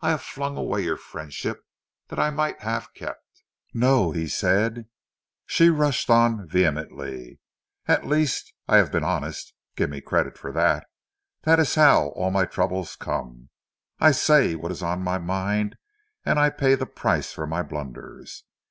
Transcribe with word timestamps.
I 0.00 0.08
have 0.08 0.22
flung 0.22 0.56
away 0.56 0.84
your 0.84 0.96
friendship, 0.96 1.62
that 2.08 2.18
I 2.18 2.30
might 2.30 2.62
have 2.62 2.94
kept!" 2.94 3.42
"No," 3.74 4.10
he 4.10 4.26
said. 4.26 4.74
But 4.76 4.84
she 5.44 5.68
rushed 5.68 6.08
on, 6.08 6.48
vehemently—"At 6.48 8.06
least, 8.06 8.54
I 8.66 8.78
have 8.78 8.90
been 8.90 9.04
honest—give 9.04 9.90
me 9.90 10.00
credit 10.00 10.38
for 10.38 10.50
that! 10.52 10.86
That 11.42 11.60
is 11.60 11.74
how 11.74 12.08
all 12.16 12.30
my 12.30 12.46
troubles 12.46 12.96
come—I 12.96 14.12
say 14.12 14.54
what 14.54 14.72
is 14.72 14.80
in 14.82 15.02
my 15.02 15.18
mind, 15.18 15.76
and 16.24 16.38
I 16.38 16.48
pay 16.48 16.74
the 16.74 16.86
price 16.86 17.34
for 17.34 17.46
my 17.46 17.60
blunders. 17.62 18.44